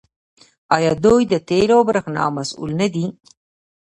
[0.75, 3.05] آیا دوی د تیلو او بریښنا مسوول نه دي؟